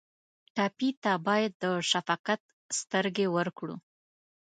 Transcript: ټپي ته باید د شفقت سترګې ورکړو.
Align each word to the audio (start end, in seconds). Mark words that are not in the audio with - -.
ټپي 0.55 0.89
ته 1.03 1.11
باید 1.27 1.51
د 1.63 1.65
شفقت 1.91 2.41
سترګې 2.79 3.27
ورکړو. 3.35 3.75